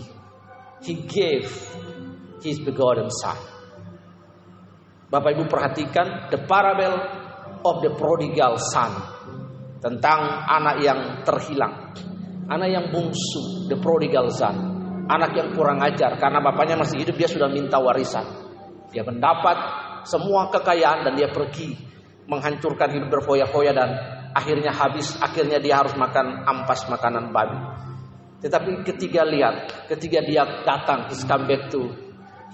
[0.86, 1.50] He gave
[2.46, 3.40] His begotten Son.
[5.10, 7.02] Bapak Ibu perhatikan the parable
[7.66, 8.94] of the prodigal son
[9.82, 11.96] tentang anak yang terhilang,
[12.46, 14.54] anak yang bungsu, the prodigal son,
[15.08, 18.49] anak yang kurang ajar karena bapaknya masih hidup dia sudah minta warisan.
[18.90, 19.58] Dia mendapat
[20.06, 21.78] semua kekayaan dan dia pergi
[22.30, 23.90] menghancurkan hidup berfoya-foya dan
[24.38, 27.58] akhirnya habis, akhirnya dia harus makan ampas makanan babi.
[28.40, 31.92] Tetapi ketika lihat, ketika dia datang, his come back to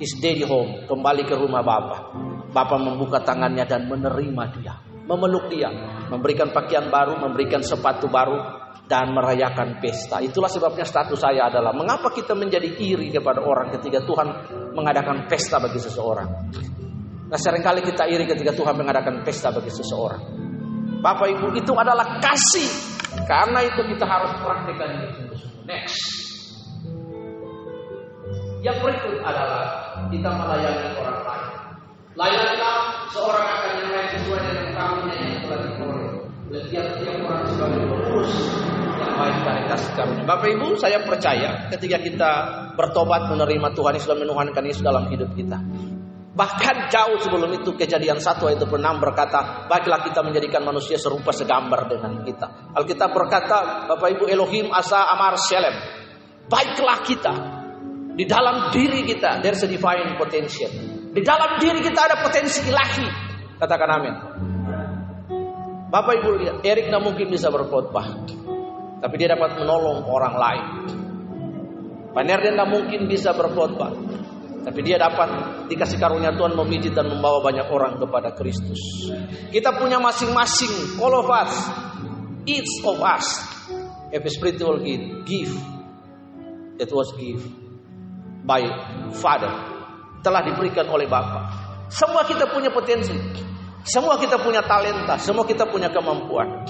[0.01, 2.01] his daddy home, kembali ke rumah bapak.
[2.55, 4.73] Bapak membuka tangannya dan menerima dia,
[5.05, 5.69] memeluk dia,
[6.07, 10.21] memberikan pakaian baru, memberikan sepatu baru, dan merayakan pesta.
[10.21, 14.27] Itulah sebabnya status saya adalah mengapa kita menjadi iri kepada orang ketika Tuhan
[14.77, 16.29] mengadakan pesta bagi seseorang.
[17.25, 20.21] Nah sering kali kita iri ketika Tuhan mengadakan pesta bagi seseorang.
[21.01, 22.69] Bapak Ibu itu adalah kasih.
[23.25, 25.07] Karena itu kita harus praktekkan ini
[25.65, 25.97] Next.
[28.61, 31.49] Yang berikut adalah kita melayani orang lain.
[32.17, 32.77] Layanilah
[33.13, 36.13] seorang akan yang lain sesuai dengan kamunya yang telah diperoleh.
[36.49, 38.33] Setiap-tiap orang sebagai pengurus
[39.75, 40.23] kasih karunia.
[40.23, 42.31] Bapak Ibu, saya percaya ketika kita
[42.75, 45.57] bertobat menerima Tuhan Yesus dan menuhankan Yesus dalam hidup kita.
[46.35, 51.87] Bahkan jauh sebelum itu kejadian satu ayat enam berkata, baiklah kita menjadikan manusia serupa segambar
[51.87, 52.75] dengan kita.
[52.75, 55.75] Alkitab berkata, Bapak Ibu Elohim asa amar shalem.
[56.51, 57.33] Baiklah kita.
[58.19, 60.71] Di dalam diri kita, there's a divine potential.
[61.15, 63.07] Di dalam diri kita ada potensi ilahi.
[63.55, 64.15] Katakan amin.
[65.87, 66.29] Bapak Ibu
[66.67, 68.43] Erik mungkin bisa berkhotbah.
[68.99, 70.65] Tapi dia dapat menolong orang lain.
[72.15, 73.91] Paner dia tidak mungkin bisa berkhotbah.
[74.65, 75.29] Tapi dia dapat
[75.69, 78.81] dikasih karunia Tuhan memijit dan membawa banyak orang kepada Kristus.
[79.53, 81.53] Kita punya masing-masing, all of us,
[82.49, 83.25] each of us,
[84.09, 84.81] have a spiritual
[85.27, 85.53] gift
[86.81, 87.45] that was given
[88.41, 88.65] by
[89.21, 89.53] Father.
[90.25, 91.45] Telah diberikan oleh Bapa.
[91.93, 93.13] Semua kita punya potensi.
[93.85, 95.21] Semua kita punya talenta.
[95.21, 96.65] Semua kita punya kemampuan.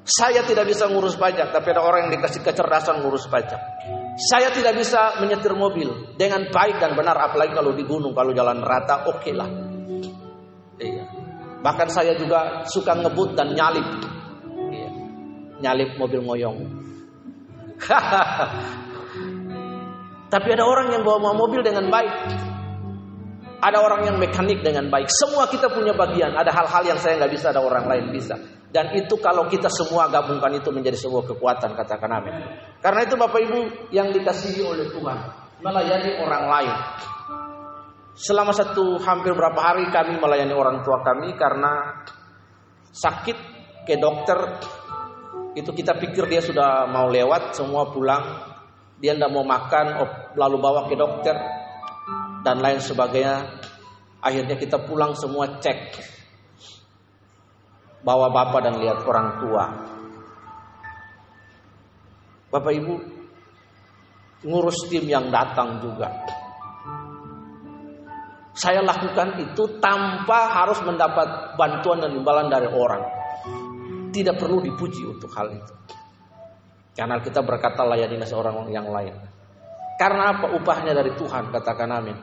[0.00, 3.60] Saya tidak bisa ngurus pajak, tapi ada orang yang dikasih kecerdasan ngurus pajak.
[4.16, 8.64] Saya tidak bisa menyetir mobil dengan baik dan benar, apalagi kalau di gunung, kalau jalan
[8.64, 9.48] rata, oke okay lah.
[10.80, 11.04] Iya.
[11.60, 13.84] Bahkan saya juga suka ngebut dan nyalip.
[14.72, 14.88] Iya.
[15.60, 16.58] Nyalip mobil ngoyong.
[20.32, 22.14] Tapi ada orang yang bawa mobil dengan baik.
[23.60, 25.12] Ada orang yang mekanik dengan baik.
[25.12, 26.32] Semua kita punya bagian.
[26.32, 28.40] Ada hal-hal yang saya nggak bisa, ada orang lain bisa.
[28.70, 32.34] Dan itu kalau kita semua gabungkan itu menjadi sebuah kekuatan katakan amin.
[32.78, 35.18] Karena itu Bapak Ibu yang dikasihi oleh Tuhan
[35.58, 36.76] melayani orang lain.
[38.14, 42.04] Selama satu hampir berapa hari kami melayani orang tua kami karena
[42.94, 43.38] sakit
[43.86, 44.38] ke dokter
[45.58, 48.22] itu kita pikir dia sudah mau lewat semua pulang
[49.00, 49.98] dia tidak mau makan
[50.36, 51.34] lalu bawa ke dokter
[52.44, 53.62] dan lain sebagainya
[54.20, 55.96] akhirnya kita pulang semua cek
[58.00, 59.64] bawa bapak dan lihat orang tua.
[62.50, 62.94] Bapak Ibu
[64.44, 66.08] ngurus tim yang datang juga.
[68.56, 73.04] Saya lakukan itu tanpa harus mendapat bantuan dan imbalan dari orang.
[74.10, 75.74] Tidak perlu dipuji untuk hal itu.
[76.92, 79.14] Karena kita berkata layani seorang yang lain.
[79.96, 82.16] Karena apa upahnya dari Tuhan katakan amin.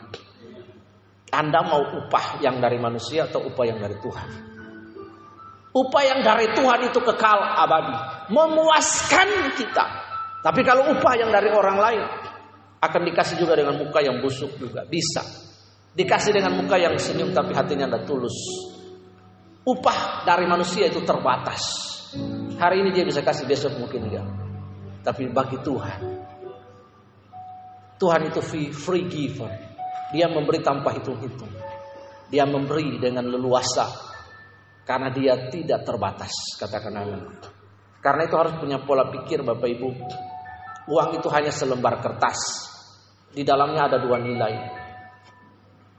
[1.31, 4.56] Anda mau upah yang dari manusia atau upah yang dari Tuhan?
[5.75, 7.95] Upah yang dari Tuhan itu kekal abadi.
[8.31, 9.85] Memuaskan kita.
[10.41, 12.03] Tapi kalau upah yang dari orang lain.
[12.77, 14.85] Akan dikasih juga dengan muka yang busuk juga.
[14.85, 15.25] Bisa.
[15.97, 18.37] Dikasih dengan muka yang senyum tapi hatinya tidak tulus.
[19.65, 21.59] Upah dari manusia itu terbatas.
[22.55, 24.27] Hari ini dia bisa kasih besok mungkin enggak.
[25.03, 25.99] Tapi bagi Tuhan.
[27.97, 29.49] Tuhan itu free, free giver.
[30.13, 31.49] Dia memberi tanpa hitung-hitung.
[32.29, 34.06] Dia memberi dengan leluasa
[34.87, 37.19] karena dia tidak terbatas, katakan amin.
[37.99, 39.89] Karena itu harus punya pola pikir Bapak Ibu.
[40.87, 42.39] Uang itu hanya selembar kertas.
[43.35, 44.55] Di dalamnya ada dua nilai.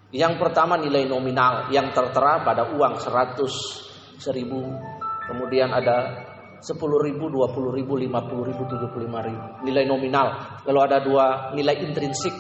[0.09, 6.25] Yang pertama nilai nominal yang tertera pada uang 100, 1000, kemudian ada
[6.65, 9.47] 10 ribu, 20 ribu, 50 ribu, 75 ribu.
[9.69, 10.27] Nilai nominal.
[10.65, 12.33] Kalau ada dua nilai intrinsik,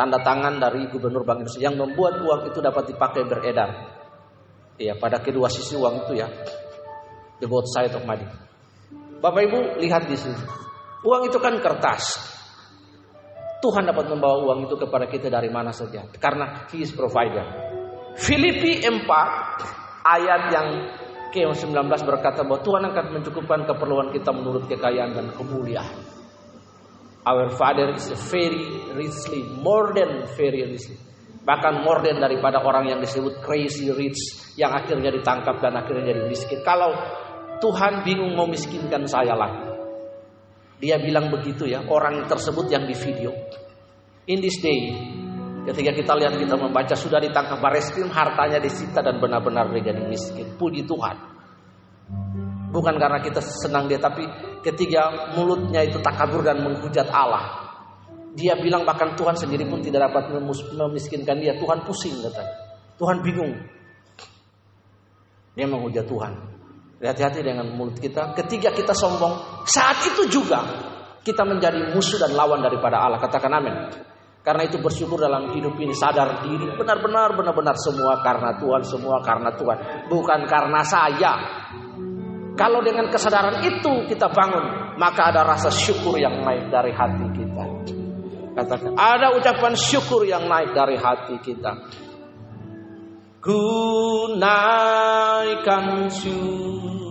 [0.00, 3.99] tanda tangan dari Gubernur Bank Indonesia yang membuat uang itu dapat dipakai beredar.
[4.80, 6.28] Iya, pada kedua sisi uang itu ya.
[7.36, 8.24] The both side of money.
[9.20, 10.40] Bapak Ibu lihat di sini.
[11.04, 12.16] Uang itu kan kertas.
[13.60, 16.08] Tuhan dapat membawa uang itu kepada kita dari mana saja.
[16.16, 17.44] Karena He is provider.
[18.16, 19.04] Filipi 4
[20.00, 20.68] ayat yang
[21.30, 21.76] ke-19
[22.08, 26.00] berkata bahwa Tuhan akan mencukupkan keperluan kita menurut kekayaan dan kemuliaan.
[27.20, 28.64] Our Father is very
[28.96, 30.96] richly, more than very richly.
[31.50, 36.62] Bahkan more daripada orang yang disebut crazy rich yang akhirnya ditangkap dan akhirnya jadi miskin.
[36.62, 36.94] Kalau
[37.58, 39.66] Tuhan bingung mau miskinkan saya lagi.
[40.78, 43.34] Dia bilang begitu ya, orang tersebut yang di video.
[44.30, 44.94] In this day,
[45.66, 50.06] ketika kita lihat kita membaca sudah ditangkap baris krim, hartanya disita dan benar-benar dia jadi
[50.06, 50.54] miskin.
[50.54, 51.16] Puji Tuhan.
[52.70, 54.22] Bukan karena kita senang dia, tapi
[54.62, 57.59] ketika mulutnya itu takabur dan menghujat Allah.
[58.38, 60.30] Dia bilang bahkan Tuhan sendiri pun tidak dapat
[60.74, 61.58] memiskinkan dia.
[61.58, 62.54] Tuhan pusing katanya.
[63.00, 63.52] Tuhan bingung.
[65.56, 66.32] Dia menghujat Tuhan.
[67.00, 68.36] Hati-hati dengan mulut kita.
[68.36, 70.60] Ketika kita sombong, saat itu juga
[71.24, 73.18] kita menjadi musuh dan lawan daripada Allah.
[73.18, 73.74] Katakan amin.
[74.40, 79.52] Karena itu bersyukur dalam hidup ini sadar diri benar-benar benar-benar semua karena Tuhan, semua karena
[79.52, 81.32] Tuhan, bukan karena saya.
[82.56, 87.64] Kalau dengan kesadaran itu kita bangun, maka ada rasa syukur yang naik dari hati kita.
[88.50, 91.78] Katakan, ada ucapan syukur yang naik dari hati kita.
[93.40, 97.08] Ku naikkan syukurku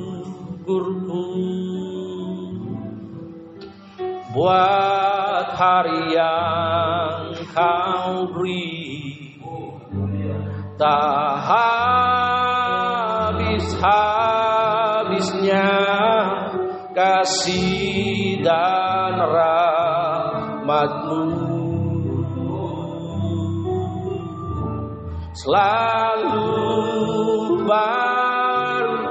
[4.29, 9.41] Buat hari yang kau beri
[10.77, 11.49] Tak
[13.33, 15.65] habis-habisnya
[16.93, 19.17] Kasih dan
[20.69, 22.21] rahmatmu
[25.33, 26.45] selalu
[27.65, 29.01] baru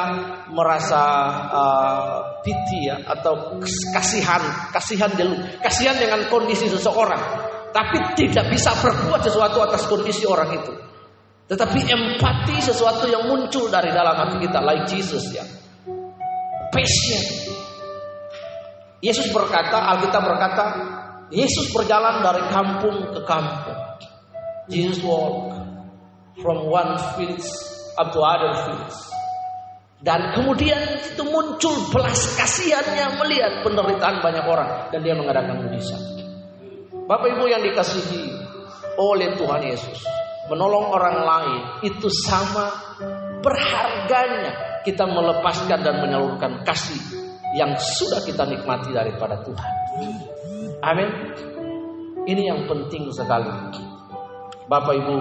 [0.47, 1.03] merasa
[1.51, 3.59] uh, pity ya atau
[3.91, 4.39] kasihan,
[4.71, 7.19] kasihan dulu, kasihan dengan kondisi seseorang.
[7.75, 10.71] Tapi tidak bisa berbuat sesuatu atas kondisi orang itu.
[11.51, 15.43] Tetapi empati sesuatu yang muncul dari dalam hati kita, like Jesus ya.
[16.71, 17.23] Passion.
[19.03, 20.63] Yesus berkata, Alkitab berkata,
[21.27, 23.80] Yesus berjalan dari kampung ke kampung.
[24.69, 25.57] Jesus walk
[26.41, 27.41] from one field
[27.97, 28.97] up to other fields.
[30.01, 36.01] Dan kemudian itu muncul belas kasihannya melihat penderitaan banyak orang dan dia mengadakan mujizat.
[37.05, 38.33] Bapak Ibu yang dikasihi
[38.97, 40.01] oleh Tuhan Yesus,
[40.49, 42.73] menolong orang lain itu sama
[43.45, 46.97] berharganya kita melepaskan dan menyalurkan kasih
[47.53, 49.71] yang sudah kita nikmati daripada Tuhan.
[50.81, 51.09] Amin.
[52.25, 53.53] Ini yang penting sekali.
[54.71, 55.17] Bapak Ibu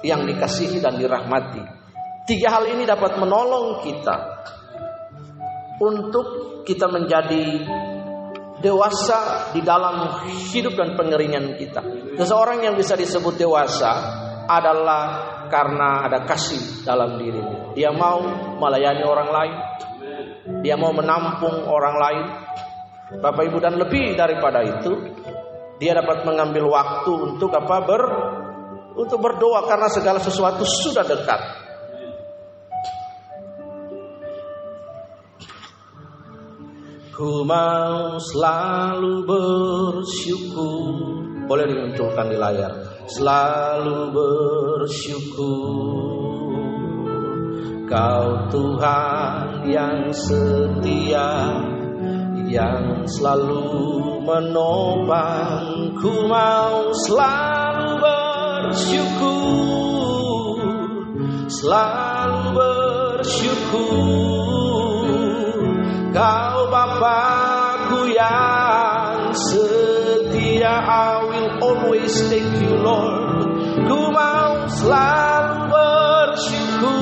[0.00, 1.60] yang dikasihi dan dirahmati.
[2.24, 4.16] Tiga hal ini dapat menolong kita
[5.76, 7.68] untuk kita menjadi
[8.64, 11.84] dewasa di dalam hidup dan pengeringan kita.
[12.16, 13.92] Seseorang yang bisa disebut dewasa
[14.48, 15.02] adalah
[15.52, 17.76] karena ada kasih dalam dirinya.
[17.76, 18.24] Dia mau
[18.56, 19.54] melayani orang lain.
[20.64, 22.26] Dia mau menampung orang lain.
[23.20, 25.12] Bapak Ibu dan lebih daripada itu,
[25.76, 28.02] dia dapat mengambil waktu untuk apa ber
[28.94, 31.64] untuk berdoa karena segala sesuatu sudah dekat.
[37.14, 40.98] Ku mau selalu bersyukur.
[41.46, 42.74] Boleh dimunculkan di layar.
[43.06, 45.54] Selalu bersyukur.
[47.86, 51.54] Kau Tuhan yang setia
[52.50, 53.62] Yang selalu
[54.26, 55.94] menopang.
[55.94, 58.23] Ku mau selalu bersyukur
[61.64, 63.84] Selalu bersyukur.
[66.14, 73.48] Kau Bapakku yang setia I will always thank you Lord.
[73.84, 76.94] Ku mau selalu bersyukur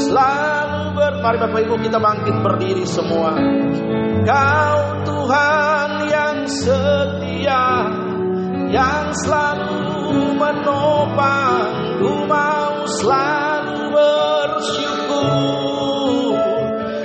[0.00, 3.36] Selalu ber Mari Bapak Ibu kita bangkit berdiri semua.
[4.24, 7.90] Kau Tuhan yang setia
[8.72, 9.51] Yang selalu
[10.36, 14.92] menopang Ku mau selalu bersyukur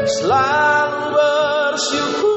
[0.08, 2.32] Selalu bersyukur.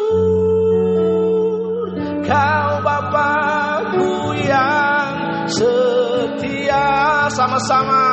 [2.27, 8.11] Kau Bapakku yang setia Sama-sama.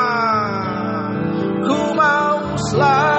[1.66, 3.17] Ku mau selalu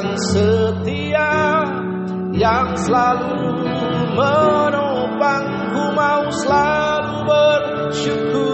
[0.00, 1.60] yang setia
[2.32, 3.52] Yang selalu
[4.16, 5.44] menopang
[5.76, 8.48] Ku mau selalu bersyukur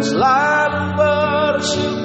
[0.00, 2.00] Selalu bersyukur.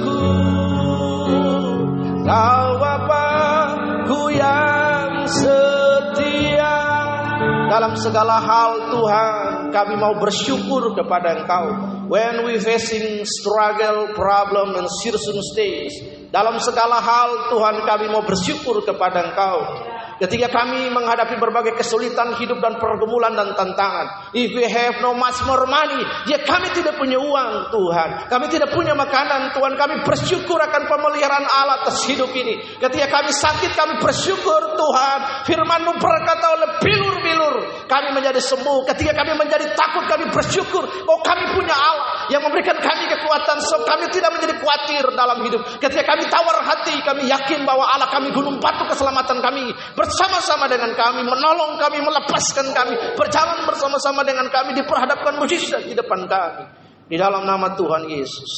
[2.28, 6.76] Kau Bapakku yang setia
[7.72, 11.66] Dalam segala hal Tuhan Kami mau bersyukur kepada Engkau.
[12.12, 19.32] When we facing struggle, problem, and circumstances Dalam segala hal Tuhan kami mau bersyukur kepada
[19.32, 24.25] Engkau Ketika kami menghadapi berbagai kesulitan hidup dan pergumulan dan tantangan.
[24.36, 28.28] If we have no much more money, ya kami tidak punya uang Tuhan.
[28.28, 29.80] Kami tidak punya makanan Tuhan.
[29.80, 32.60] Kami bersyukur akan pemeliharaan Allah atas hidup ini.
[32.76, 35.48] Ketika kami sakit, kami bersyukur Tuhan.
[35.48, 37.88] Firmanmu berkata oleh bilur-bilur.
[37.88, 38.84] Kami menjadi sembuh.
[38.92, 40.84] Ketika kami menjadi takut, kami bersyukur.
[40.84, 43.64] Oh kami punya Allah yang memberikan kami kekuatan.
[43.64, 45.64] So kami tidak menjadi khawatir dalam hidup.
[45.80, 50.92] Ketika kami tawar hati, kami yakin bahwa Allah kami gunung batu keselamatan kami bersama-sama dengan
[50.92, 56.66] kami, menolong kami, melepaskan kami, berjalan bersama-sama dengan kami, diperhadapkan mujizat di depan kami.
[57.06, 58.52] Di dalam nama Tuhan Yesus.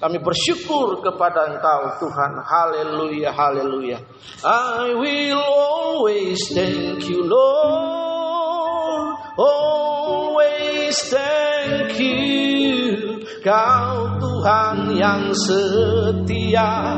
[0.00, 2.40] Kami bersyukur kepada Engkau Tuhan.
[2.40, 4.00] Haleluya, haleluya.
[4.40, 9.12] I will always thank you Lord.
[9.36, 12.20] Always thank you.
[13.44, 16.96] Kau Tuhan yang setia,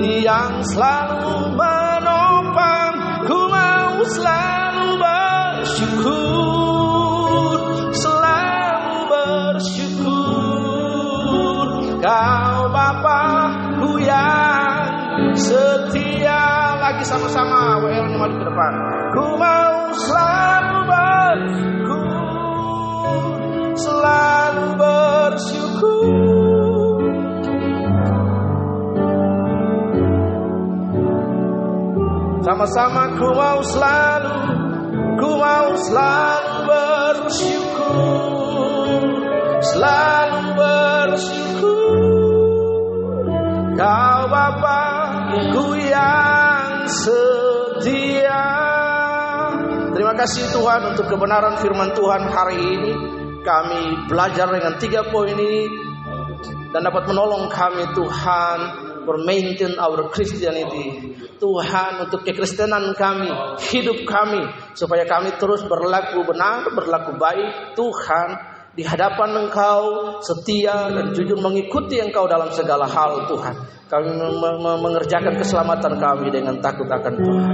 [0.00, 3.24] yang selalu menopang.
[3.28, 6.51] Ku mau selalu bersyukur,
[12.02, 12.10] bersyukur.
[12.10, 16.42] Kau Bapakku yang setia.
[16.82, 18.72] Lagi sama-sama, WL-nya maju ke depan.
[19.14, 22.10] Ku mau selalu bersyukur,
[23.78, 25.70] selalu bersyukur.
[32.42, 34.34] Sama-sama ku mau selalu
[35.14, 38.02] Ku mau selalu bersyukur
[39.62, 41.71] Selalu bersyukur
[43.72, 48.44] Kau Bapakku yang setia.
[49.96, 52.92] Terima kasih Tuhan untuk kebenaran firman Tuhan hari ini.
[53.40, 55.66] Kami belajar dengan tiga poin ini
[56.70, 58.58] Dan dapat menolong kami Tuhan
[59.02, 61.18] Bermaintain our Christianity.
[61.42, 63.26] Tuhan untuk kekristenan kami,
[63.74, 64.46] hidup kami,
[64.78, 67.74] supaya kami terus berlaku benar, berlaku baik.
[67.74, 69.80] Tuhan, di hadapan Engkau
[70.24, 73.54] setia dan jujur mengikuti Engkau dalam segala hal, Tuhan.
[73.92, 74.08] Kami
[74.80, 77.44] mengerjakan keselamatan kami dengan takut akan Tuhan.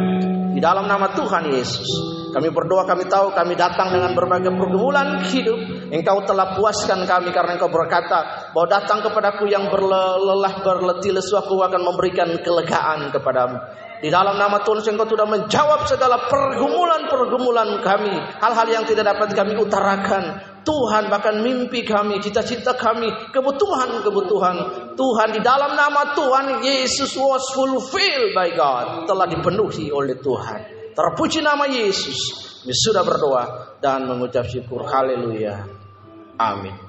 [0.54, 1.90] Di dalam nama Tuhan Yesus,
[2.30, 5.58] kami berdoa, kami tahu kami datang dengan berbagai pergumulan hidup.
[5.90, 11.58] Engkau telah puaskan kami karena Engkau berkata bahwa datang kepadaku yang berlelah berletih lesu aku
[11.58, 13.58] akan memberikan kelegaan kepadamu.
[13.98, 18.14] Di dalam nama Tuhan Engkau sudah menjawab segala pergumulan-pergumulan kami.
[18.38, 20.54] Hal-hal yang tidak dapat kami utarakan.
[20.68, 24.56] Tuhan bahkan mimpi kami, cita-cita kami, kebutuhan-kebutuhan.
[24.92, 29.08] Tuhan di dalam nama Tuhan Yesus was fulfilled by God.
[29.08, 30.92] Telah dipenuhi oleh Tuhan.
[30.92, 32.20] Terpuji nama Yesus.
[32.60, 33.44] Kami sudah berdoa
[33.80, 34.84] dan mengucap syukur.
[34.84, 35.64] Haleluya.
[36.36, 36.87] Amin.